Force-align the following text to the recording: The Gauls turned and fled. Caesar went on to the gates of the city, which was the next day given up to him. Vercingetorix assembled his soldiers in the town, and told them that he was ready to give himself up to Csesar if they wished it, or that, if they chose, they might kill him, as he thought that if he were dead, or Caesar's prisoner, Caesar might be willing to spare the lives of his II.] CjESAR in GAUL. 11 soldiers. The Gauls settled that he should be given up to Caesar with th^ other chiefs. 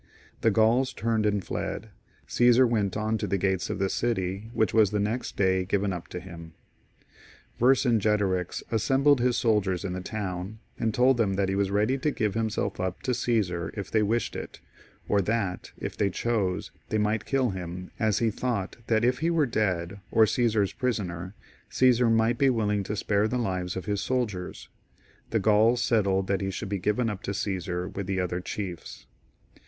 The 0.41 0.49
Gauls 0.49 0.93
turned 0.93 1.27
and 1.27 1.45
fled. 1.45 1.89
Caesar 2.25 2.65
went 2.65 2.97
on 2.97 3.19
to 3.19 3.27
the 3.27 3.37
gates 3.37 3.69
of 3.69 3.77
the 3.77 3.87
city, 3.87 4.49
which 4.51 4.73
was 4.73 4.89
the 4.89 4.99
next 4.99 5.37
day 5.37 5.63
given 5.63 5.93
up 5.93 6.07
to 6.07 6.19
him. 6.19 6.53
Vercingetorix 7.59 8.63
assembled 8.71 9.21
his 9.21 9.37
soldiers 9.37 9.85
in 9.85 9.93
the 9.93 10.01
town, 10.01 10.57
and 10.79 10.91
told 10.91 11.17
them 11.17 11.35
that 11.35 11.49
he 11.49 11.55
was 11.55 11.69
ready 11.69 11.99
to 11.99 12.09
give 12.09 12.33
himself 12.33 12.79
up 12.79 13.03
to 13.03 13.11
Csesar 13.11 13.69
if 13.77 13.91
they 13.91 14.01
wished 14.01 14.35
it, 14.35 14.59
or 15.07 15.21
that, 15.21 15.71
if 15.77 15.95
they 15.95 16.09
chose, 16.09 16.71
they 16.89 16.97
might 16.97 17.25
kill 17.25 17.51
him, 17.51 17.91
as 17.99 18.17
he 18.17 18.31
thought 18.31 18.77
that 18.87 19.05
if 19.05 19.19
he 19.19 19.29
were 19.29 19.45
dead, 19.45 19.99
or 20.09 20.25
Caesar's 20.25 20.73
prisoner, 20.73 21.35
Caesar 21.69 22.09
might 22.09 22.39
be 22.39 22.49
willing 22.49 22.81
to 22.81 22.95
spare 22.95 23.27
the 23.27 23.37
lives 23.37 23.75
of 23.75 23.85
his 23.85 24.01
II.] 24.01 24.01
CjESAR 24.01 24.09
in 24.09 24.09
GAUL. 24.09 24.17
11 24.17 24.29
soldiers. 24.49 24.69
The 25.29 25.39
Gauls 25.39 25.83
settled 25.83 26.25
that 26.25 26.41
he 26.41 26.49
should 26.49 26.69
be 26.69 26.79
given 26.79 27.07
up 27.07 27.21
to 27.21 27.35
Caesar 27.35 27.87
with 27.87 28.07
th^ 28.07 28.19
other 28.19 28.39
chiefs. 28.39 29.05